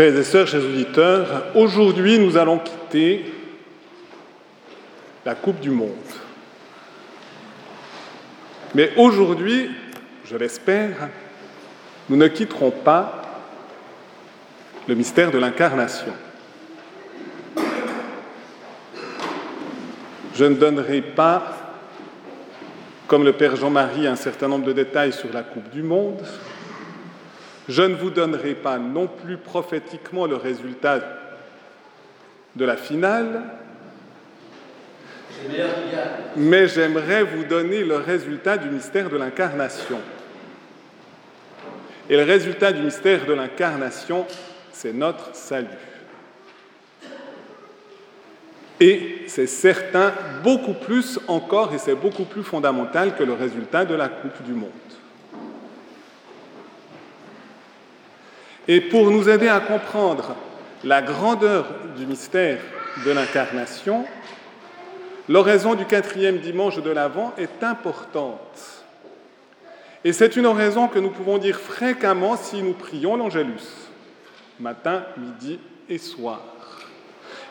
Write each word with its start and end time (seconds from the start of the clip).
Frères 0.00 0.16
et 0.16 0.24
sœurs, 0.24 0.46
chers 0.46 0.64
auditeurs, 0.64 1.26
aujourd'hui 1.54 2.18
nous 2.18 2.38
allons 2.38 2.56
quitter 2.56 3.34
la 5.26 5.34
Coupe 5.34 5.60
du 5.60 5.68
Monde. 5.68 5.90
Mais 8.74 8.92
aujourd'hui, 8.96 9.68
je 10.24 10.38
l'espère, 10.38 11.10
nous 12.08 12.16
ne 12.16 12.28
quitterons 12.28 12.70
pas 12.70 13.42
le 14.88 14.94
mystère 14.94 15.30
de 15.30 15.36
l'incarnation. 15.36 16.14
Je 20.34 20.44
ne 20.46 20.54
donnerai 20.54 21.02
pas, 21.02 21.74
comme 23.06 23.24
le 23.24 23.34
Père 23.34 23.54
Jean-Marie, 23.54 24.06
un 24.06 24.16
certain 24.16 24.48
nombre 24.48 24.64
de 24.64 24.72
détails 24.72 25.12
sur 25.12 25.30
la 25.30 25.42
Coupe 25.42 25.68
du 25.68 25.82
Monde. 25.82 26.22
Je 27.70 27.82
ne 27.82 27.94
vous 27.94 28.10
donnerai 28.10 28.54
pas 28.54 28.78
non 28.78 29.06
plus 29.06 29.36
prophétiquement 29.36 30.26
le 30.26 30.34
résultat 30.34 30.98
de 32.56 32.64
la 32.64 32.76
finale, 32.76 33.44
mais 36.36 36.66
j'aimerais 36.66 37.22
vous 37.22 37.44
donner 37.44 37.84
le 37.84 37.94
résultat 37.94 38.56
du 38.56 38.68
mystère 38.68 39.08
de 39.08 39.16
l'incarnation. 39.16 40.00
Et 42.08 42.16
le 42.16 42.24
résultat 42.24 42.72
du 42.72 42.82
mystère 42.82 43.24
de 43.24 43.34
l'incarnation, 43.34 44.26
c'est 44.72 44.92
notre 44.92 45.32
salut. 45.36 45.68
Et 48.80 49.22
c'est 49.28 49.46
certain, 49.46 50.12
beaucoup 50.42 50.74
plus 50.74 51.20
encore, 51.28 51.72
et 51.72 51.78
c'est 51.78 51.94
beaucoup 51.94 52.24
plus 52.24 52.42
fondamental 52.42 53.14
que 53.14 53.22
le 53.22 53.34
résultat 53.34 53.84
de 53.84 53.94
la 53.94 54.08
Coupe 54.08 54.42
du 54.42 54.54
Monde. 54.54 54.70
Et 58.68 58.80
pour 58.80 59.10
nous 59.10 59.28
aider 59.28 59.48
à 59.48 59.60
comprendre 59.60 60.36
la 60.84 61.02
grandeur 61.02 61.66
du 61.96 62.06
mystère 62.06 62.60
de 63.04 63.10
l'incarnation, 63.10 64.04
l'oraison 65.28 65.74
du 65.74 65.84
quatrième 65.84 66.38
dimanche 66.38 66.82
de 66.82 66.90
l'Avent 66.90 67.32
est 67.38 67.62
importante. 67.62 68.80
Et 70.04 70.12
c'est 70.12 70.36
une 70.36 70.46
oraison 70.46 70.88
que 70.88 70.98
nous 70.98 71.10
pouvons 71.10 71.38
dire 71.38 71.60
fréquemment 71.60 72.36
si 72.36 72.62
nous 72.62 72.72
prions 72.72 73.16
l'Angélus, 73.16 73.88
matin, 74.58 75.04
midi 75.18 75.58
et 75.88 75.98
soir. 75.98 76.40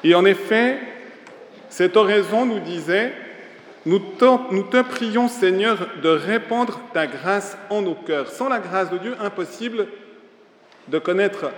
Et 0.03 0.15
en 0.15 0.25
effet, 0.25 0.79
cette 1.69 1.95
oraison 1.95 2.45
nous 2.45 2.59
disait, 2.59 3.13
nous 3.85 3.99
te, 3.99 4.53
nous 4.53 4.63
te 4.63 4.81
prions 4.81 5.27
Seigneur 5.27 5.87
de 6.01 6.09
répandre 6.09 6.79
ta 6.93 7.07
grâce 7.07 7.57
en 7.69 7.81
nos 7.81 7.95
cœurs. 7.95 8.29
Sans 8.31 8.49
la 8.49 8.59
grâce 8.59 8.89
de 8.89 8.97
Dieu, 8.97 9.15
impossible 9.19 9.87
de 10.89 10.99
connaître 10.99 11.51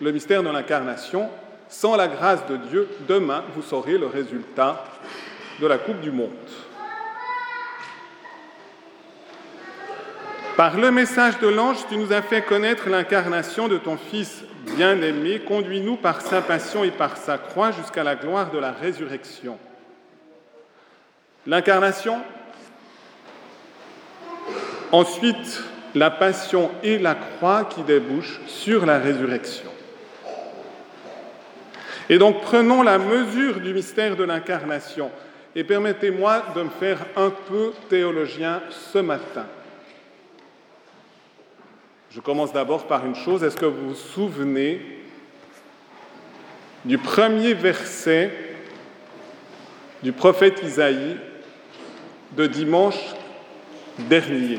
le 0.00 0.12
mystère 0.12 0.42
de 0.42 0.50
l'incarnation. 0.50 1.28
Sans 1.68 1.96
la 1.96 2.08
grâce 2.08 2.46
de 2.46 2.56
Dieu, 2.56 2.88
demain, 3.08 3.44
vous 3.54 3.62
saurez 3.62 3.98
le 3.98 4.06
résultat 4.06 4.84
de 5.60 5.66
la 5.66 5.76
Coupe 5.76 6.00
du 6.00 6.10
Monde. 6.10 6.30
Par 10.56 10.76
le 10.76 10.90
message 10.90 11.38
de 11.40 11.46
l'ange, 11.46 11.76
tu 11.88 11.96
nous 11.98 12.12
as 12.12 12.22
fait 12.22 12.42
connaître 12.42 12.88
l'incarnation 12.88 13.68
de 13.68 13.76
ton 13.76 13.96
Fils 13.96 14.42
bien-aimé. 14.76 15.40
Conduis-nous 15.46 15.96
par 15.96 16.20
sa 16.20 16.40
passion 16.40 16.84
et 16.84 16.90
par 16.90 17.16
sa 17.16 17.38
croix 17.38 17.70
jusqu'à 17.70 18.02
la 18.02 18.16
gloire 18.16 18.50
de 18.50 18.58
la 18.58 18.72
résurrection. 18.72 19.58
L'incarnation, 21.46 22.20
ensuite 24.90 25.62
la 25.94 26.10
passion 26.10 26.70
et 26.82 26.98
la 26.98 27.14
croix 27.14 27.64
qui 27.64 27.82
débouchent 27.82 28.40
sur 28.46 28.86
la 28.86 28.98
résurrection. 28.98 29.70
Et 32.08 32.18
donc 32.18 32.40
prenons 32.40 32.82
la 32.82 32.98
mesure 32.98 33.60
du 33.60 33.74
mystère 33.74 34.16
de 34.16 34.24
l'incarnation 34.24 35.10
et 35.54 35.64
permettez-moi 35.64 36.42
de 36.54 36.62
me 36.62 36.70
faire 36.70 37.04
un 37.16 37.30
peu 37.30 37.72
théologien 37.88 38.62
ce 38.70 38.98
matin. 38.98 39.46
Je 42.10 42.20
commence 42.20 42.52
d'abord 42.52 42.86
par 42.86 43.04
une 43.04 43.14
chose. 43.14 43.44
Est-ce 43.44 43.56
que 43.56 43.66
vous 43.66 43.88
vous 43.88 43.94
souvenez 43.94 44.80
du 46.84 46.96
premier 46.96 47.54
verset 47.54 48.32
du 50.02 50.12
prophète 50.12 50.62
Isaïe 50.62 51.18
de 52.32 52.46
dimanche 52.46 53.14
dernier? 53.98 54.58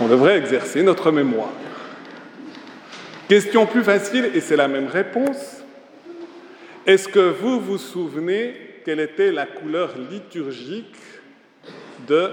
On 0.00 0.08
devrait 0.08 0.38
exercer 0.38 0.82
notre 0.82 1.10
mémoire. 1.12 1.50
Question 3.28 3.66
plus 3.66 3.84
facile, 3.84 4.30
et 4.34 4.40
c'est 4.40 4.56
la 4.56 4.68
même 4.68 4.88
réponse. 4.88 5.62
Est-ce 6.86 7.08
que 7.08 7.20
vous 7.20 7.60
vous 7.60 7.78
souvenez 7.78 8.54
quelle 8.84 9.00
était 9.00 9.30
la 9.30 9.46
couleur 9.46 9.94
liturgique 10.10 10.96
de 12.08 12.30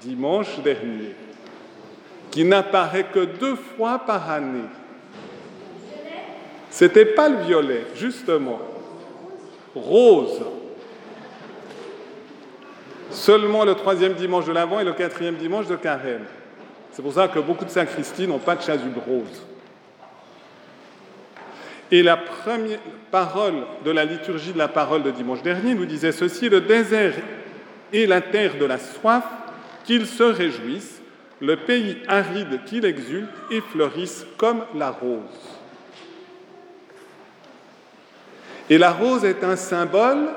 dimanche 0.00 0.60
dernier, 0.62 1.14
qui 2.30 2.44
n'apparaît 2.44 3.06
que 3.12 3.24
deux 3.24 3.56
fois 3.56 3.98
par 3.98 4.30
année? 4.30 4.68
C'était 6.70 7.04
pas 7.04 7.28
le 7.28 7.38
violet, 7.44 7.82
justement. 7.96 8.60
Rose. 9.74 10.40
Seulement 13.14 13.64
le 13.64 13.76
troisième 13.76 14.14
dimanche 14.14 14.44
de 14.44 14.52
l'Avent 14.52 14.80
et 14.80 14.84
le 14.84 14.92
quatrième 14.92 15.36
dimanche 15.36 15.68
de 15.68 15.76
Carême. 15.76 16.24
C'est 16.90 17.00
pour 17.00 17.12
ça 17.12 17.28
que 17.28 17.38
beaucoup 17.38 17.64
de 17.64 17.70
sacristies 17.70 18.26
n'ont 18.26 18.40
pas 18.40 18.56
de 18.56 18.62
chasuble 18.62 18.98
rose. 18.98 19.46
Et 21.92 22.02
la 22.02 22.16
première 22.16 22.80
parole 23.12 23.54
de 23.84 23.90
la 23.92 24.04
liturgie 24.04 24.52
de 24.52 24.58
la 24.58 24.66
parole 24.66 25.04
de 25.04 25.12
dimanche 25.12 25.42
dernier 25.42 25.74
nous 25.74 25.86
disait 25.86 26.10
ceci, 26.10 26.48
le 26.48 26.60
désert 26.60 27.14
et 27.92 28.06
la 28.06 28.20
terre 28.20 28.58
de 28.58 28.64
la 28.64 28.78
soif, 28.78 29.24
qu'ils 29.84 30.06
se 30.06 30.24
réjouissent, 30.24 31.00
le 31.40 31.56
pays 31.56 31.98
aride 32.08 32.64
qu'il 32.64 32.84
exulte 32.84 33.30
et 33.52 33.60
fleurisse 33.60 34.26
comme 34.36 34.64
la 34.74 34.90
rose. 34.90 35.20
Et 38.68 38.78
la 38.78 38.90
rose 38.90 39.24
est 39.24 39.44
un 39.44 39.56
symbole 39.56 40.30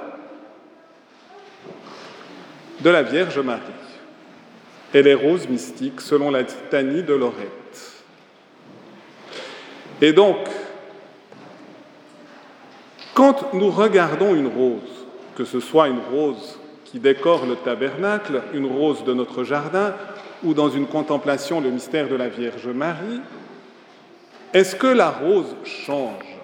de 2.88 2.92
la 2.94 3.04
Vierge 3.04 3.40
Marie. 3.40 3.60
Elle 4.94 5.08
est 5.08 5.14
rose 5.14 5.50
mystique 5.50 6.00
selon 6.00 6.32
la 6.32 6.46
titanie 6.46 7.04
de 7.04 7.14
Lorette. 7.14 8.04
Et 10.02 10.14
donc, 10.14 10.38
quand 13.14 13.54
nous 13.54 13.70
regardons 13.70 14.34
une 14.34 14.48
rose, 14.48 15.06
que 15.36 15.44
ce 15.44 15.60
soit 15.60 15.90
une 15.90 16.00
rose 16.00 16.58
qui 16.86 17.00
décore 17.00 17.46
le 17.46 17.58
tabernacle, 17.58 18.42
une 18.54 18.68
rose 18.68 19.04
de 19.04 19.14
notre 19.14 19.44
jardin, 19.44 19.94
ou 20.42 20.54
dans 20.54 20.70
une 20.70 20.88
contemplation 20.88 21.60
le 21.60 21.72
mystère 21.72 22.08
de 22.08 22.16
la 22.16 22.30
Vierge 22.30 22.70
Marie, 22.70 23.20
est-ce 24.54 24.78
que 24.78 24.88
la 24.88 25.10
rose 25.10 25.58
change? 25.66 26.38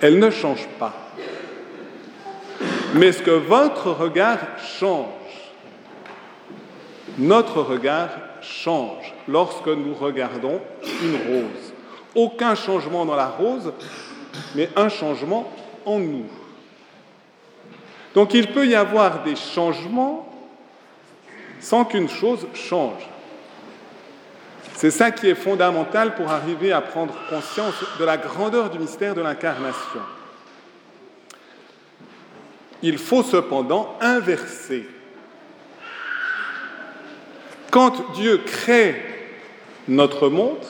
Elle 0.00 0.20
ne 0.20 0.30
change 0.30 0.68
pas. 0.78 0.99
Mais 2.94 3.06
est-ce 3.06 3.22
que 3.22 3.30
votre 3.30 3.90
regard 3.92 4.38
change 4.58 5.06
Notre 7.18 7.62
regard 7.62 8.08
change 8.42 9.14
lorsque 9.28 9.68
nous 9.68 9.94
regardons 9.94 10.60
une 11.02 11.16
rose. 11.16 11.72
Aucun 12.14 12.54
changement 12.54 13.04
dans 13.04 13.14
la 13.14 13.28
rose, 13.28 13.72
mais 14.54 14.68
un 14.74 14.88
changement 14.88 15.50
en 15.86 15.98
nous. 15.98 16.26
Donc 18.14 18.34
il 18.34 18.48
peut 18.48 18.66
y 18.66 18.74
avoir 18.74 19.22
des 19.22 19.36
changements 19.36 20.26
sans 21.60 21.84
qu'une 21.84 22.08
chose 22.08 22.46
change. 22.54 23.08
C'est 24.74 24.90
ça 24.90 25.10
qui 25.10 25.28
est 25.28 25.34
fondamental 25.34 26.14
pour 26.14 26.30
arriver 26.30 26.72
à 26.72 26.80
prendre 26.80 27.14
conscience 27.28 27.74
de 27.98 28.04
la 28.04 28.16
grandeur 28.16 28.70
du 28.70 28.78
mystère 28.78 29.14
de 29.14 29.20
l'incarnation. 29.20 30.00
Il 32.82 32.98
faut 32.98 33.22
cependant 33.22 33.96
inverser. 34.00 34.88
Quand 37.70 38.12
Dieu 38.14 38.38
crée 38.38 39.00
notre 39.86 40.28
monde, 40.28 40.64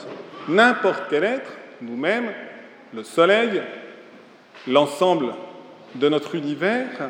n'importe 0.47 1.03
quel 1.09 1.23
être, 1.23 1.51
nous-mêmes, 1.81 2.31
le 2.93 3.03
soleil, 3.03 3.61
l'ensemble 4.67 5.33
de 5.95 6.09
notre 6.09 6.35
univers, 6.35 7.09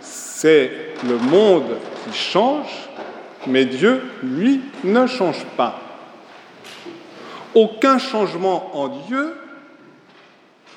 c'est 0.00 0.70
le 1.06 1.18
monde 1.18 1.76
qui 2.04 2.16
change, 2.16 2.88
mais 3.46 3.64
Dieu, 3.64 4.02
lui, 4.22 4.60
ne 4.84 5.06
change 5.06 5.44
pas. 5.56 5.80
Aucun 7.54 7.98
changement 7.98 8.76
en 8.76 8.88
Dieu 9.06 9.34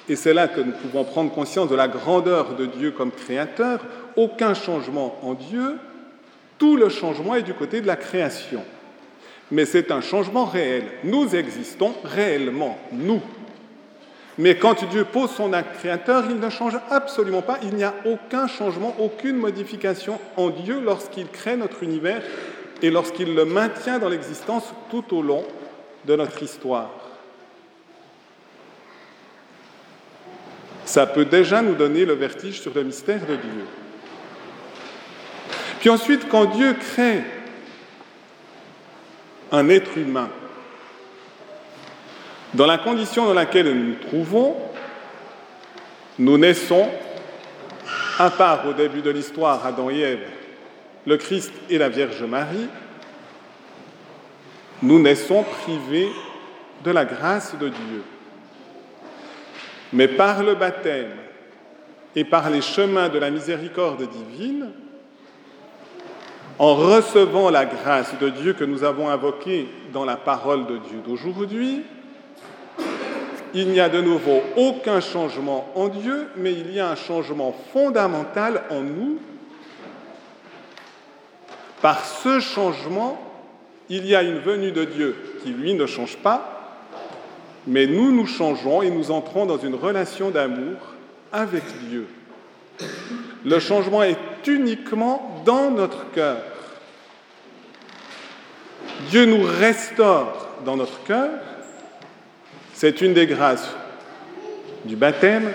et 0.09 0.15
c'est 0.15 0.33
là 0.33 0.48
que 0.48 0.62
nous 0.62 0.71
pouvons 0.71 1.04
prendre 1.04 1.31
conscience 1.31 1.69
de 1.69 1.75
la 1.75 1.88
grandeur 1.88 2.56
de 2.56 2.65
Dieu 2.65 2.92
comme 2.92 3.12
créateur. 3.12 3.81
Aucun 4.15 4.54
changement 4.54 5.19
en 5.21 5.33
Dieu 5.33 5.77
Tout 6.57 6.77
le 6.77 6.89
changement 6.89 7.36
est 7.36 7.44
du 7.44 7.54
côté 7.54 7.81
de 7.81 7.88
la 7.88 7.98
création. 7.98 8.63
Mais 9.51 9.65
c'est 9.65 9.92
un 9.92 10.01
changement 10.01 10.45
réel. 10.45 10.83
Nous 11.04 11.36
existons 11.36 11.94
réellement, 12.04 12.77
nous. 12.92 13.21
Mais 14.38 14.56
quand 14.56 14.83
Dieu 14.86 15.04
pose 15.04 15.31
son 15.31 15.51
acte 15.51 15.77
créateur, 15.77 16.25
il 16.30 16.39
ne 16.39 16.50
change 16.50 16.77
absolument 16.89 17.42
pas. 17.42 17.57
Il 17.63 17.75
n'y 17.75 17.83
a 17.83 17.94
aucun 18.06 18.48
changement, 18.48 18.95
aucune 19.00 19.38
modification 19.38 20.19
en 20.36 20.50
Dieu 20.50 20.80
lorsqu'il 20.80 21.27
crée 21.27 21.57
notre 21.57 21.83
univers 21.83 22.21
et 22.81 22.92
lorsqu'il 22.92 23.33
le 23.33 23.45
maintient 23.45 24.00
dans 24.00 24.09
l'existence 24.09 24.74
tout 24.92 25.15
au 25.15 25.21
long 25.21 25.44
de 26.06 26.15
notre 26.15 26.42
histoire. 26.44 26.92
Ça 30.88 31.06
peut 31.06 31.25
déjà 31.25 31.62
nous 31.62 31.75
donner 31.75 32.06
le 32.06 32.13
vertige 32.13 32.62
sur 32.62 32.74
le 32.74 32.81
mystère 32.81 33.19
de 33.19 33.36
Dieu. 33.36 33.66
Puis 35.81 35.89
ensuite, 35.89 36.30
quand 36.30 36.45
Dieu 36.45 36.75
crée 36.75 37.24
un 39.51 39.68
être 39.68 39.98
humain, 39.98 40.30
dans 42.54 42.66
la 42.66 42.78
condition 42.78 43.25
dans 43.25 43.34
laquelle 43.34 43.66
nous 43.66 43.89
nous 43.89 43.95
trouvons, 43.95 44.56
nous 46.19 46.38
naissons, 46.38 46.88
à 48.18 48.30
part 48.30 48.66
au 48.66 48.72
début 48.72 49.01
de 49.01 49.10
l'histoire, 49.10 49.66
Adam 49.66 49.90
et 49.90 50.00
Ève, 50.00 50.28
le 51.06 51.18
Christ 51.18 51.51
et 51.69 51.78
la 51.78 51.90
Vierge 51.90 52.24
Marie, 52.24 52.69
nous 54.81 55.01
naissons 55.01 55.44
privés 55.44 56.10
de 56.86 56.92
la 56.92 57.04
grâce 57.04 57.56
de 57.60 57.68
Dieu. 57.68 58.04
Mais 59.94 60.07
par 60.07 60.44
le 60.44 60.56
baptême 60.56 61.12
et 62.16 62.24
par 62.24 62.50
les 62.50 62.62
chemins 62.62 63.10
de 63.10 63.19
la 63.19 63.30
miséricorde 63.30 64.07
divine, 64.10 64.72
en 66.60 66.74
recevant 66.75 67.50
la 67.50 67.66
grâce 67.66 68.18
de 68.19 68.30
Dieu 68.30 68.54
que 68.54 68.63
nous 68.63 68.84
avons 68.84 69.10
invoquée 69.10 69.68
dans 69.94 70.06
la 70.06 70.18
parole 70.18 70.66
de 70.66 70.78
Dieu 70.78 71.00
d'aujourd'hui, 71.06 71.84
il 73.54 73.69
n'y 73.69 73.80
a 73.80 73.89
de 73.89 74.01
nouveau 74.01 74.42
aucun 74.56 75.00
changement 75.00 75.72
en 75.75 75.88
Dieu, 75.88 76.28
mais 76.36 76.54
il 76.54 76.72
y 76.72 76.80
a 76.80 76.90
un 76.90 76.95
changement 76.95 77.56
fondamental 77.74 78.63
en 78.69 78.81
nous. 78.81 79.19
Par 81.81 82.04
ce 82.06 82.40
changement, 82.40 83.19
il 83.90 84.06
y 84.06 84.16
a 84.16 84.24
une 84.24 84.40
venue 84.40 84.72
de 84.72 84.83
Dieu 84.83 85.16
qui, 85.44 85.50
lui, 85.50 85.74
ne 85.75 85.86
change 85.86 86.18
pas, 86.18 86.56
mais 87.68 87.86
nous, 87.86 88.12
nous 88.12 88.25
changeons 88.25 88.81
et 88.81 88.90
nous 88.90 89.12
entrons 89.12 89.46
dans 89.46 89.58
une 89.58 89.75
relation 89.75 90.31
d'amour 90.31 90.78
avec 91.31 91.64
Dieu. 91.90 92.08
Le 93.44 93.60
changement 93.60 94.04
est 94.04 94.18
uniquement 94.48 95.44
dans 95.46 95.69
notre 95.72 96.10
cœur. 96.12 96.38
Dieu 99.10 99.25
nous 99.25 99.46
restaure 99.60 100.48
dans 100.66 100.78
notre 100.78 101.04
cœur. 101.04 101.30
C'est 102.74 103.02
une 103.02 103.14
des 103.14 103.28
grâces 103.28 103.69
du 104.86 104.96
baptême 104.96 105.52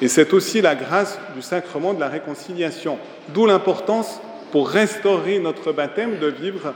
et 0.00 0.08
c'est 0.08 0.32
aussi 0.32 0.60
la 0.60 0.74
grâce 0.74 1.18
du 1.36 1.42
sacrement 1.42 1.94
de 1.94 2.00
la 2.00 2.08
réconciliation. 2.08 2.98
D'où 3.28 3.46
l'importance 3.46 4.20
pour 4.50 4.68
restaurer 4.68 5.38
notre 5.38 5.72
baptême 5.72 6.18
de 6.18 6.26
vivre 6.26 6.74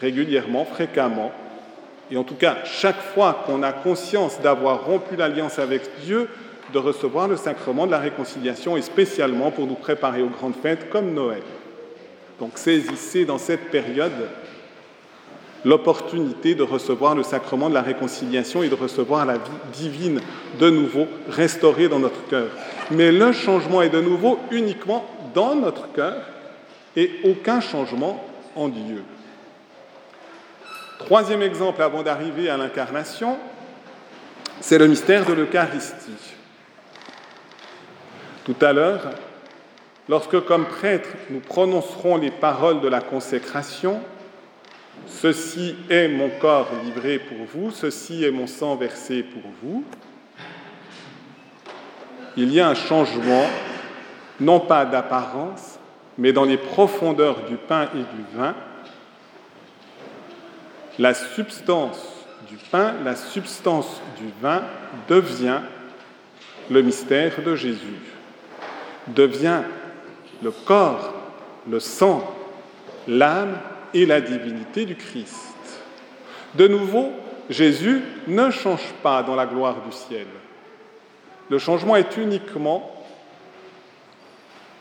régulièrement, 0.00 0.64
fréquemment, 0.64 1.32
et 2.10 2.16
en 2.16 2.24
tout 2.24 2.34
cas 2.34 2.58
chaque 2.64 3.00
fois 3.00 3.44
qu'on 3.46 3.62
a 3.62 3.72
conscience 3.72 4.40
d'avoir 4.40 4.84
rompu 4.84 5.16
l'alliance 5.16 5.58
avec 5.58 5.82
Dieu, 6.04 6.28
de 6.72 6.78
recevoir 6.78 7.28
le 7.28 7.36
sacrement 7.36 7.86
de 7.86 7.92
la 7.92 7.98
réconciliation 7.98 8.76
et 8.76 8.82
spécialement 8.82 9.50
pour 9.50 9.66
nous 9.66 9.74
préparer 9.74 10.22
aux 10.22 10.28
grandes 10.28 10.56
fêtes 10.56 10.90
comme 10.90 11.14
Noël. 11.14 11.42
Donc 12.40 12.52
saisissez 12.56 13.24
dans 13.24 13.38
cette 13.38 13.70
période 13.70 14.28
l'opportunité 15.64 16.54
de 16.54 16.62
recevoir 16.62 17.14
le 17.14 17.22
sacrement 17.22 17.68
de 17.68 17.74
la 17.74 17.82
réconciliation 17.82 18.62
et 18.62 18.68
de 18.68 18.74
recevoir 18.74 19.26
la 19.26 19.34
vie 19.34 19.50
divine 19.72 20.20
de 20.60 20.70
nouveau 20.70 21.06
restaurée 21.28 21.88
dans 21.88 21.98
notre 21.98 22.24
cœur. 22.28 22.48
Mais 22.90 23.10
le 23.10 23.32
changement 23.32 23.82
est 23.82 23.88
de 23.88 24.00
nouveau 24.00 24.38
uniquement 24.52 25.04
dans 25.34 25.56
notre 25.56 25.92
cœur 25.92 26.22
et 26.94 27.10
aucun 27.24 27.60
changement 27.60 28.24
en 28.54 28.68
Dieu. 28.68 29.02
Troisième 30.98 31.42
exemple 31.42 31.82
avant 31.82 32.02
d'arriver 32.02 32.48
à 32.48 32.56
l'incarnation, 32.56 33.38
c'est 34.60 34.78
le 34.78 34.86
mystère 34.86 35.24
de 35.24 35.32
l'Eucharistie. 35.32 36.34
Tout 38.44 38.56
à 38.60 38.72
l'heure, 38.72 39.10
lorsque 40.08 40.40
comme 40.44 40.66
prêtre 40.66 41.08
nous 41.30 41.40
prononcerons 41.40 42.16
les 42.16 42.30
paroles 42.30 42.80
de 42.80 42.88
la 42.88 43.00
consécration, 43.00 44.00
Ceci 45.06 45.76
est 45.88 46.08
mon 46.08 46.28
corps 46.40 46.68
livré 46.84 47.18
pour 47.18 47.38
vous, 47.54 47.70
ceci 47.70 48.24
est 48.24 48.30
mon 48.30 48.46
sang 48.46 48.76
versé 48.76 49.22
pour 49.22 49.42
vous, 49.62 49.84
il 52.36 52.52
y 52.52 52.60
a 52.60 52.68
un 52.68 52.74
changement, 52.74 53.46
non 54.40 54.60
pas 54.60 54.84
d'apparence, 54.84 55.78
mais 56.18 56.32
dans 56.32 56.44
les 56.44 56.58
profondeurs 56.58 57.44
du 57.48 57.56
pain 57.56 57.88
et 57.94 57.98
du 57.98 58.36
vin, 58.36 58.54
la 60.98 61.14
substance 61.14 62.00
du 62.48 62.56
pain, 62.56 62.94
la 63.04 63.16
substance 63.16 64.00
du 64.18 64.30
vin 64.40 64.62
devient 65.08 65.60
le 66.70 66.82
mystère 66.82 67.42
de 67.42 67.54
Jésus, 67.54 68.00
devient 69.08 69.62
le 70.42 70.50
corps, 70.50 71.14
le 71.68 71.80
sang, 71.80 72.34
l'âme 73.08 73.58
et 73.94 74.06
la 74.06 74.20
divinité 74.20 74.84
du 74.84 74.96
Christ. 74.96 75.56
De 76.54 76.68
nouveau, 76.68 77.12
Jésus 77.48 78.02
ne 78.26 78.50
change 78.50 78.92
pas 79.02 79.22
dans 79.22 79.36
la 79.36 79.46
gloire 79.46 79.76
du 79.86 79.92
ciel. 79.92 80.26
Le 81.48 81.58
changement 81.58 81.96
est 81.96 82.16
uniquement 82.16 82.92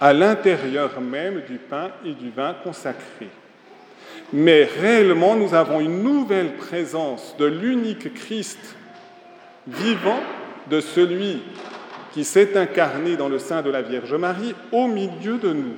à 0.01 0.13
l'intérieur 0.13 0.99
même 0.99 1.41
du 1.47 1.57
pain 1.57 1.91
et 2.03 2.13
du 2.13 2.29
vin 2.31 2.55
consacrés. 2.63 3.29
Mais 4.37 4.65
réellement, 4.65 5.37
nous 5.37 5.53
avons 5.53 5.79
une 5.79 6.03
nouvelle 6.03 6.57
présence 6.57 7.37
de 7.39 7.45
l'unique 7.45 8.13
Christ 8.13 8.59
vivant, 9.65 10.19
de 10.69 10.81
celui 10.81 11.41
qui 12.11 12.25
s'est 12.25 12.57
incarné 12.57 13.15
dans 13.15 13.29
le 13.29 13.39
sein 13.39 13.61
de 13.61 13.69
la 13.69 13.81
Vierge 13.81 14.13
Marie 14.13 14.53
au 14.73 14.87
milieu 14.87 15.37
de 15.37 15.53
nous. 15.53 15.77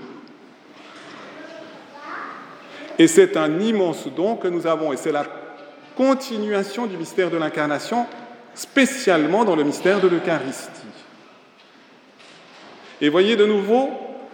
Et 2.98 3.06
c'est 3.06 3.38
un 3.38 3.60
immense 3.60 4.08
don 4.08 4.38
que 4.38 4.48
nous 4.48 4.66
avons, 4.66 4.92
et 4.92 4.98
c'est 4.98 5.12
la 5.12 5.26
continuation 5.96 6.88
du 6.88 6.98
mystère 6.98 7.30
de 7.30 7.38
l'incarnation, 7.38 8.08
spécialement 8.56 9.46
dans 9.46 9.56
le 9.56 9.66
mystère 9.66 10.02
de 10.02 10.08
l'Eucharistie. 10.08 10.72
Et 13.02 13.10
voyez 13.10 13.36
de 13.36 13.46
nouveau, 13.46 13.92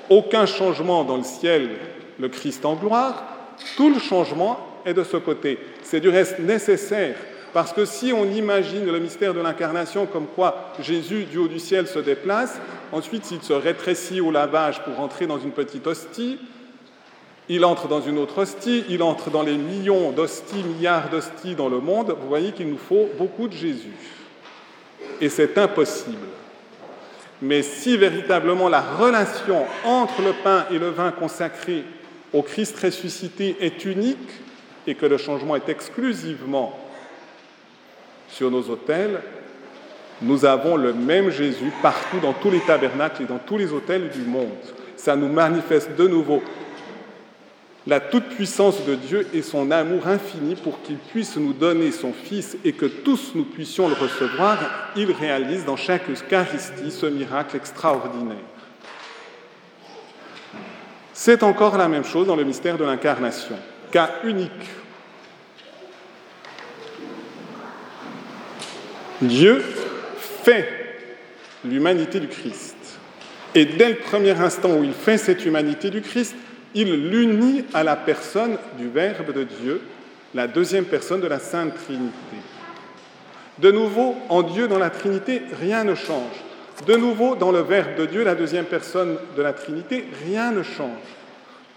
aucun 0.09 0.45
changement 0.45 1.03
dans 1.03 1.17
le 1.17 1.23
ciel, 1.23 1.71
le 2.19 2.29
Christ 2.29 2.63
en 2.63 2.75
gloire, 2.75 3.32
tout 3.77 3.89
le 3.89 3.99
changement 3.99 4.59
est 4.85 4.93
de 4.93 5.03
ce 5.03 5.17
côté. 5.17 5.59
C'est 5.83 5.99
du 5.99 6.09
reste 6.09 6.39
nécessaire, 6.39 7.15
parce 7.53 7.71
que 7.71 7.85
si 7.85 8.11
on 8.13 8.25
imagine 8.25 8.85
le 8.85 8.99
mystère 8.99 9.33
de 9.33 9.41
l'incarnation 9.41 10.05
comme 10.05 10.27
quoi 10.27 10.73
Jésus 10.79 11.25
du 11.25 11.37
haut 11.37 11.47
du 11.47 11.59
ciel 11.59 11.87
se 11.87 11.99
déplace, 11.99 12.59
ensuite 12.91 13.25
s'il 13.25 13.41
se 13.41 13.53
rétrécit 13.53 14.21
au 14.21 14.31
lavage 14.31 14.83
pour 14.83 14.99
entrer 14.99 15.27
dans 15.27 15.39
une 15.39 15.51
petite 15.51 15.85
hostie, 15.85 16.39
il 17.49 17.65
entre 17.65 17.87
dans 17.87 18.01
une 18.01 18.17
autre 18.17 18.41
hostie, 18.41 18.85
il 18.89 19.03
entre 19.03 19.29
dans 19.29 19.43
les 19.43 19.57
millions 19.57 20.11
d'hosties, 20.11 20.63
milliards 20.63 21.09
d'hosties 21.09 21.55
dans 21.55 21.67
le 21.67 21.79
monde. 21.79 22.15
Vous 22.21 22.29
voyez 22.29 22.53
qu'il 22.53 22.69
nous 22.69 22.77
faut 22.77 23.09
beaucoup 23.17 23.49
de 23.49 23.53
Jésus. 23.53 23.91
Et 25.19 25.27
c'est 25.27 25.57
impossible. 25.57 26.27
Mais 27.41 27.61
si 27.61 27.97
véritablement 27.97 28.69
la 28.69 28.79
relation 28.81 29.65
entre 29.83 30.21
le 30.21 30.31
pain 30.43 30.65
et 30.71 30.79
le 30.79 30.89
vin 30.89 31.11
consacré 31.11 31.83
au 32.33 32.41
Christ 32.41 32.77
ressuscité 32.79 33.57
est 33.61 33.85
unique 33.85 34.17
et 34.87 34.95
que 34.95 35.05
le 35.05 35.17
changement 35.17 35.55
est 35.55 35.69
exclusivement 35.69 36.77
sur 38.27 38.49
nos 38.49 38.63
autels, 38.69 39.21
nous 40.21 40.45
avons 40.45 40.75
le 40.75 40.93
même 40.93 41.29
Jésus 41.29 41.71
partout 41.81 42.19
dans 42.19 42.33
tous 42.33 42.49
les 42.49 42.59
tabernacles 42.61 43.23
et 43.23 43.25
dans 43.25 43.39
tous 43.39 43.57
les 43.57 43.71
autels 43.71 44.09
du 44.09 44.21
monde. 44.21 44.49
Ça 44.95 45.15
nous 45.15 45.27
manifeste 45.27 45.95
de 45.95 46.07
nouveau 46.07 46.41
la 47.85 47.99
toute-puissance 47.99 48.85
de 48.85 48.95
Dieu 48.95 49.27
et 49.33 49.41
son 49.41 49.69
amour 49.69 50.07
infini 50.07 50.55
pour 50.55 50.81
qu'il 50.83 50.95
puisse 50.95 51.35
nous 51.35 51.51
donner 51.51 51.91
son 51.91 52.13
Fils 52.13 52.57
et 52.63 52.71
que 52.71 52.85
tous 52.85 53.33
nous 53.35 53.43
puissions 53.43 53.89
le 53.89 53.93
recevoir, 53.93 54.57
il 54.95 55.11
réalise 55.11 55.65
dans 55.65 55.75
chaque 55.75 56.09
Eucharistie 56.09 56.91
ce 56.91 57.05
miracle 57.07 57.57
extraordinaire. 57.57 58.37
C'est 61.13 61.43
encore 61.43 61.77
la 61.77 61.87
même 61.87 62.03
chose 62.03 62.27
dans 62.27 62.35
le 62.35 62.43
mystère 62.43 62.77
de 62.77 62.83
l'incarnation, 62.83 63.55
cas 63.91 64.09
unique. 64.23 64.51
Dieu 69.21 69.63
fait 70.43 70.67
l'humanité 71.63 72.19
du 72.19 72.27
Christ. 72.27 72.75
Et 73.55 73.65
dès 73.65 73.89
le 73.89 73.95
premier 73.95 74.31
instant 74.31 74.71
où 74.71 74.83
il 74.83 74.93
fait 74.93 75.17
cette 75.17 75.45
humanité 75.45 75.91
du 75.91 76.01
Christ, 76.01 76.35
il 76.73 77.09
l'unit 77.09 77.65
à 77.73 77.83
la 77.83 77.95
personne 77.95 78.57
du 78.77 78.89
Verbe 78.89 79.31
de 79.31 79.43
Dieu, 79.43 79.81
la 80.33 80.47
deuxième 80.47 80.85
personne 80.85 81.21
de 81.21 81.27
la 81.27 81.39
Sainte 81.39 81.75
Trinité. 81.75 82.37
De 83.59 83.71
nouveau, 83.71 84.15
en 84.29 84.41
Dieu, 84.41 84.67
dans 84.67 84.79
la 84.79 84.89
Trinité, 84.89 85.43
rien 85.61 85.83
ne 85.83 85.93
change. 85.93 86.33
De 86.87 86.95
nouveau, 86.95 87.35
dans 87.35 87.51
le 87.51 87.61
Verbe 87.61 87.95
de 87.95 88.05
Dieu, 88.05 88.23
la 88.23 88.35
deuxième 88.35 88.65
personne 88.65 89.17
de 89.37 89.41
la 89.41 89.53
Trinité, 89.53 90.05
rien 90.25 90.51
ne 90.51 90.63
change. 90.63 90.97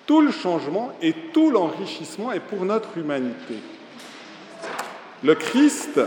Tout 0.07 0.21
le 0.21 0.33
changement 0.33 0.93
et 1.03 1.13
tout 1.33 1.51
l'enrichissement 1.51 2.33
est 2.33 2.41
pour 2.41 2.65
notre 2.65 2.97
humanité. 2.97 3.57
Le 5.23 5.35
Christ, 5.35 6.01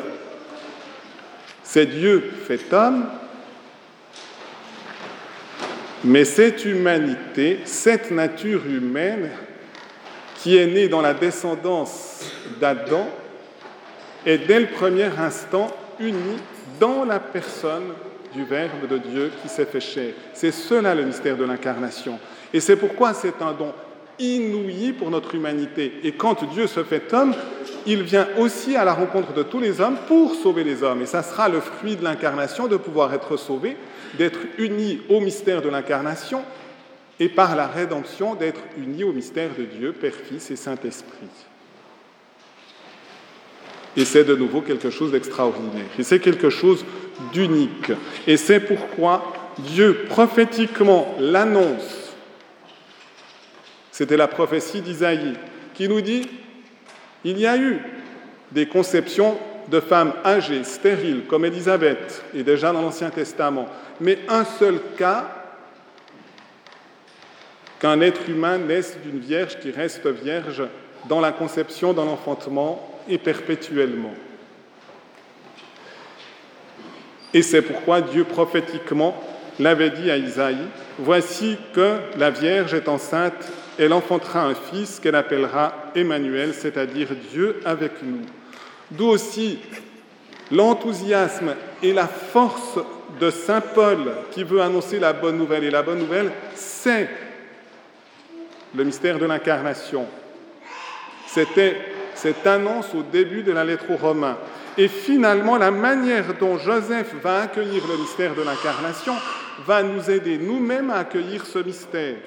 c'est 1.64 1.86
Dieu 1.86 2.32
fait 2.46 2.74
homme, 2.74 3.06
mais 6.04 6.26
cette 6.26 6.66
humanité, 6.66 7.60
cette 7.66 8.12
nature 8.12 8.66
humaine 8.66 9.30
qui 10.38 10.58
est 10.58 10.68
née 10.68 10.88
dans 10.88 11.02
la 11.02 11.14
descendance 11.14 12.32
d'Adam, 12.60 13.08
est 14.26 14.40
dès 14.40 14.60
le 14.60 14.68
premier 14.68 15.10
instant 15.18 15.70
unie 16.00 16.40
dans 16.80 17.06
la 17.06 17.20
personne 17.20 17.94
du 18.34 18.44
Verbe 18.44 18.88
de 18.90 18.98
Dieu 18.98 19.32
qui 19.42 19.50
s'est 19.50 19.66
fait 19.66 19.80
chair. 19.80 20.14
C'est 20.34 20.52
cela 20.52 20.96
le 20.96 21.04
mystère 21.04 21.38
de 21.38 21.46
l'incarnation. 21.46 22.20
Et 22.54 22.60
c'est 22.60 22.76
pourquoi 22.76 23.14
c'est 23.14 23.42
un 23.42 23.54
don 23.54 23.74
inouï 24.20 24.94
pour 24.94 25.10
notre 25.10 25.36
humanité. 25.36 26.00
Et 26.04 26.12
quand 26.12 26.44
Dieu 26.52 26.68
se 26.68 26.84
fait 26.84 27.14
homme, 27.14 27.34
il 27.86 28.04
vient 28.04 28.28
aussi 28.38 28.76
à 28.76 28.84
la 28.84 28.94
rencontre 28.94 29.34
de 29.34 29.44
tous 29.44 29.60
les 29.60 29.82
hommes 29.82 29.98
pour 30.08 30.36
sauver 30.36 30.64
les 30.64 30.84
hommes. 30.84 31.02
Et 31.02 31.06
ça 31.06 31.24
sera 31.24 31.50
le 31.50 31.62
fruit 31.62 31.96
de 31.96 32.04
l'incarnation 32.04 32.68
de 32.68 32.78
pouvoir 32.78 33.14
être 33.14 33.38
sauvé, 33.38 33.78
d'être 34.18 34.40
uni 34.58 35.02
au 35.10 35.22
mystère 35.22 35.62
de 35.62 35.70
l'incarnation 35.70 36.44
et 37.20 37.30
par 37.30 37.56
la 37.56 37.68
rédemption 37.68 38.36
d'être 38.36 38.62
uni 38.78 39.04
au 39.04 39.12
mystère 39.12 39.50
de 39.58 39.64
Dieu, 39.64 39.94
Père, 39.94 40.14
Fils 40.14 40.52
et 40.52 40.56
Saint-Esprit. 40.56 41.49
Et 43.98 44.06
c'est 44.06 44.24
de 44.24 44.36
nouveau 44.36 44.62
quelque 44.62 44.90
chose 44.90 45.12
d'extraordinaire. 45.12 45.86
Et 45.98 46.04
c'est 46.04 46.20
quelque 46.20 46.50
chose 46.50 46.86
d'unique. 47.34 47.92
Et 48.28 48.38
c'est 48.38 48.60
pourquoi 48.60 49.34
Dieu 49.60 50.06
prophétiquement 50.08 51.16
l'annonce. 51.20 52.14
C'était 53.92 54.18
la 54.18 54.28
prophétie 54.28 54.82
d'Isaïe 54.82 55.34
qui 55.74 55.90
nous 55.90 56.02
dit, 56.02 56.28
il 57.24 57.38
y 57.38 57.46
a 57.46 57.58
eu 57.58 57.80
des 58.52 58.66
conceptions 58.66 59.38
de 59.70 59.80
femmes 59.80 60.14
âgées, 60.26 60.64
stériles, 60.64 61.24
comme 61.28 61.46
Élisabeth, 61.46 62.24
et 62.34 62.44
déjà 62.44 62.72
dans 62.72 62.82
l'Ancien 62.82 63.10
Testament, 63.10 63.68
mais 64.00 64.20
un 64.28 64.44
seul 64.46 64.80
cas 64.98 65.30
qu'un 67.80 68.02
être 68.02 68.30
humain 68.30 68.58
naisse 68.58 68.98
d'une 69.04 69.20
vierge 69.20 69.60
qui 69.60 69.72
reste 69.72 70.08
vierge 70.08 70.64
dans 71.08 71.22
la 71.22 71.32
conception, 71.32 71.94
dans 71.94 72.06
l'enfantement 72.06 72.82
et 73.08 73.18
perpétuellement. 73.18 74.14
Et 77.34 77.42
c'est 77.42 77.62
pourquoi 77.62 78.02
Dieu 78.02 78.24
prophétiquement 78.24 79.16
l'avait 79.60 79.92
dit 79.92 80.10
à 80.10 80.18
Isaïe, 80.18 80.68
Voici 80.98 81.58
que 81.74 82.00
la 82.18 82.30
Vierge 82.30 82.74
est 82.74 82.90
enceinte, 82.90 83.34
elle 83.78 83.94
enfantera 83.94 84.44
un 84.44 84.56
fils 84.56 85.00
qu'elle 85.00 85.16
appellera 85.16 85.74
Emmanuel, 85.96 86.54
c'est-à-dire 86.54 87.10
Dieu 87.32 87.62
avec 87.64 88.04
nous. 88.04 88.22
D'où 88.92 89.08
aussi 89.08 89.60
l'enthousiasme 90.52 91.56
et 91.82 91.94
la 91.94 92.08
force 92.08 92.80
de 93.20 93.30
Saint 93.30 93.62
Paul 93.62 94.00
qui 94.32 94.44
veut 94.44 94.62
annoncer 94.62 95.00
la 95.00 95.14
bonne 95.14 95.38
nouvelle. 95.38 95.64
Et 95.64 95.72
la 95.72 95.84
bonne 95.84 96.00
nouvelle, 96.00 96.32
c'est 96.56 97.10
le 98.76 98.84
mystère 98.84 99.20
de 99.20 99.26
l'incarnation. 99.26 100.06
C'était 101.32 101.78
cette 102.16 102.46
annonce 102.48 102.94
au 102.96 103.04
début 103.04 103.44
de 103.44 103.52
la 103.52 103.64
lettre 103.64 103.86
aux 103.90 103.98
Romains. 103.98 104.38
Et 104.78 104.88
finalement, 104.88 105.58
la 105.58 105.72
manière 105.72 106.34
dont 106.40 106.58
Joseph 106.58 107.14
va 107.22 107.42
accueillir 107.42 107.84
le 107.88 107.98
mystère 107.98 108.34
de 108.34 108.42
l'incarnation 108.42 109.14
va 109.66 109.84
nous 109.84 110.10
aider 110.10 110.38
nous-mêmes 110.38 110.90
à 110.90 111.00
accueillir 111.00 111.46
ce 111.46 111.60
mystère. 111.60 112.18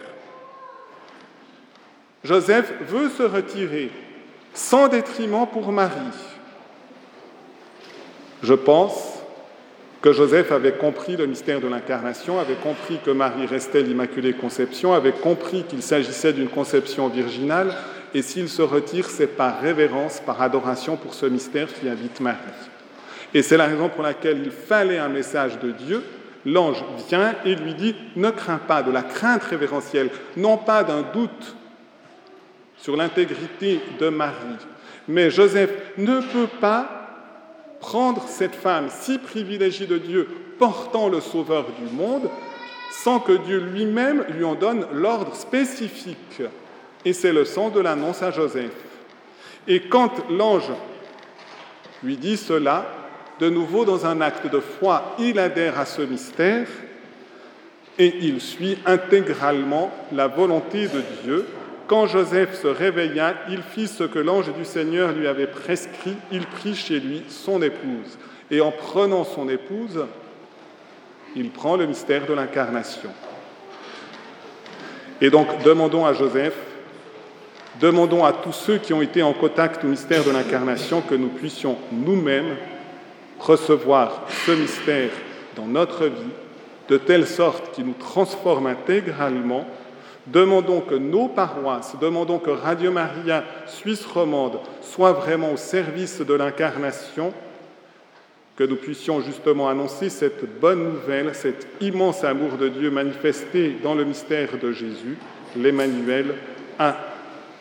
Joseph 2.24 2.72
veut 2.88 3.08
se 3.08 3.22
retirer 3.22 3.90
sans 4.54 4.88
détriment 4.88 5.46
pour 5.46 5.72
Marie. 5.72 5.96
Je 8.42 8.54
pense 8.54 9.22
que 10.00 10.12
Joseph 10.12 10.52
avait 10.52 10.72
compris 10.72 11.16
le 11.16 11.26
mystère 11.26 11.60
de 11.60 11.68
l'incarnation, 11.68 12.38
avait 12.38 12.54
compris 12.54 12.98
que 13.04 13.10
Marie 13.10 13.46
restait 13.46 13.82
l'Immaculée 13.82 14.34
Conception, 14.34 14.92
avait 14.92 15.12
compris 15.12 15.64
qu'il 15.64 15.82
s'agissait 15.82 16.32
d'une 16.32 16.48
conception 16.48 17.08
virginale, 17.08 17.74
et 18.14 18.22
s'il 18.22 18.48
se 18.48 18.62
retire, 18.62 19.08
c'est 19.08 19.26
par 19.26 19.60
révérence, 19.60 20.20
par 20.20 20.40
adoration 20.42 20.96
pour 20.96 21.14
ce 21.14 21.26
mystère 21.26 21.72
qui 21.72 21.88
invite 21.88 22.20
Marie. 22.20 22.38
Et 23.34 23.42
c'est 23.42 23.56
la 23.56 23.66
raison 23.66 23.88
pour 23.88 24.02
laquelle 24.02 24.42
il 24.44 24.50
fallait 24.50 24.98
un 24.98 25.08
message 25.08 25.58
de 25.58 25.70
Dieu. 25.70 26.04
L'ange 26.44 26.84
vient 27.08 27.34
et 27.44 27.54
lui 27.54 27.74
dit, 27.74 27.94
ne 28.16 28.30
crains 28.30 28.58
pas 28.58 28.82
de 28.82 28.90
la 28.90 29.02
crainte 29.02 29.44
révérentielle, 29.44 30.10
non 30.36 30.58
pas 30.58 30.84
d'un 30.84 31.02
doute 31.02 31.56
sur 32.76 32.96
l'intégrité 32.96 33.80
de 34.00 34.08
Marie, 34.08 34.58
mais 35.06 35.30
Joseph 35.30 35.70
ne 35.98 36.20
peut 36.20 36.48
pas 36.60 37.02
prendre 37.80 38.24
cette 38.28 38.56
femme 38.56 38.88
si 38.90 39.18
privilégiée 39.18 39.86
de 39.86 39.98
Dieu, 39.98 40.28
portant 40.58 41.08
le 41.08 41.20
Sauveur 41.20 41.66
du 41.78 41.94
monde, 41.94 42.28
sans 42.90 43.20
que 43.20 43.32
Dieu 43.32 43.58
lui-même 43.58 44.24
lui 44.30 44.44
en 44.44 44.54
donne 44.54 44.86
l'ordre 44.92 45.34
spécifique. 45.34 46.42
Et 47.04 47.12
c'est 47.12 47.32
le 47.32 47.44
sens 47.44 47.72
de 47.72 47.80
l'annonce 47.80 48.22
à 48.22 48.30
Joseph. 48.30 48.72
Et 49.66 49.80
quand 49.80 50.30
l'ange 50.30 50.70
lui 52.02 52.16
dit 52.16 52.36
cela, 52.36 52.86
de 53.40 53.48
nouveau 53.48 53.84
dans 53.84 54.06
un 54.06 54.20
acte 54.20 54.46
de 54.46 54.60
foi, 54.60 55.16
il 55.18 55.38
adhère 55.38 55.78
à 55.78 55.84
ce 55.86 56.02
mystère 56.02 56.66
et 57.98 58.14
il 58.20 58.40
suit 58.40 58.78
intégralement 58.86 59.90
la 60.12 60.28
volonté 60.28 60.88
de 60.88 61.02
Dieu 61.24 61.46
quand 61.92 62.06
Joseph 62.06 62.58
se 62.58 62.68
réveilla, 62.68 63.34
il 63.50 63.60
fit 63.62 63.86
ce 63.86 64.04
que 64.04 64.18
l'ange 64.18 64.50
du 64.54 64.64
Seigneur 64.64 65.12
lui 65.12 65.26
avait 65.26 65.46
prescrit, 65.46 66.16
il 66.30 66.46
prit 66.46 66.74
chez 66.74 66.98
lui 66.98 67.22
son 67.28 67.60
épouse. 67.60 68.18
Et 68.50 68.62
en 68.62 68.70
prenant 68.70 69.24
son 69.24 69.46
épouse, 69.50 70.06
il 71.36 71.50
prend 71.50 71.76
le 71.76 71.86
mystère 71.86 72.26
de 72.26 72.32
l'incarnation. 72.32 73.10
Et 75.20 75.28
donc 75.28 75.62
demandons 75.64 76.06
à 76.06 76.14
Joseph, 76.14 76.56
demandons 77.80 78.24
à 78.24 78.32
tous 78.32 78.52
ceux 78.52 78.78
qui 78.78 78.92
ont 78.92 79.02
été 79.02 79.22
en 79.22 79.32
contact 79.32 79.84
au 79.84 79.88
mystère 79.88 80.24
de 80.24 80.30
l'incarnation 80.30 81.00
que 81.00 81.14
nous 81.14 81.28
puissions 81.28 81.76
nous-mêmes 81.90 82.56
recevoir 83.38 84.22
ce 84.46 84.52
mystère 84.52 85.10
dans 85.56 85.66
notre 85.66 86.06
vie, 86.06 86.32
de 86.88 86.96
telle 86.96 87.26
sorte 87.26 87.74
qu'il 87.74 87.86
nous 87.86 87.94
transforme 87.98 88.66
intégralement. 88.66 89.66
Demandons 90.26 90.80
que 90.80 90.94
nos 90.94 91.28
paroisses, 91.28 91.96
demandons 92.00 92.38
que 92.38 92.50
Radio 92.50 92.92
Maria 92.92 93.44
Suisse 93.66 94.06
romande 94.06 94.60
soit 94.80 95.12
vraiment 95.12 95.52
au 95.52 95.56
service 95.56 96.20
de 96.20 96.34
l'incarnation, 96.34 97.32
que 98.56 98.64
nous 98.64 98.76
puissions 98.76 99.20
justement 99.20 99.68
annoncer 99.68 100.10
cette 100.10 100.60
bonne 100.60 100.84
nouvelle, 100.84 101.34
cet 101.34 101.66
immense 101.80 102.22
amour 102.22 102.56
de 102.58 102.68
Dieu 102.68 102.90
manifesté 102.90 103.76
dans 103.82 103.94
le 103.94 104.04
mystère 104.04 104.58
de 104.62 104.70
Jésus, 104.72 105.16
l'Emmanuel, 105.56 106.34
à 106.78 106.96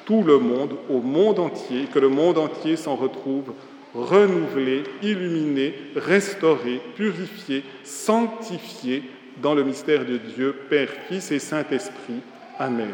tout 0.06 0.24
le 0.24 0.40
monde, 0.40 0.76
au 0.90 1.02
monde 1.02 1.40
entier, 1.40 1.86
que 1.94 2.00
le 2.00 2.10
monde 2.10 2.38
entier 2.38 2.76
s'en 2.76 2.96
retrouve 2.96 3.54
renouvelé, 3.94 4.84
illuminé, 5.02 5.74
restauré, 5.96 6.82
purifié, 6.96 7.64
sanctifié 7.84 9.04
dans 9.42 9.54
le 9.54 9.64
mystère 9.64 10.06
de 10.06 10.18
Dieu, 10.18 10.56
Père, 10.70 10.90
Fils 11.08 11.32
et 11.32 11.40
Saint-Esprit 11.40 12.22
Amen. 12.60 12.88